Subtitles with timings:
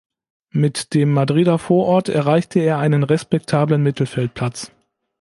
[0.49, 4.71] Mit dem Madrider Vorort erreichte er einen respektablen Mittelfeldplatz.